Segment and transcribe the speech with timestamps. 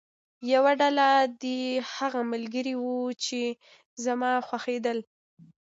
[0.53, 1.07] یوه ډله
[1.41, 1.59] دې
[1.95, 3.41] هغه ملګري وو چې
[4.05, 4.99] زما خوښېدل.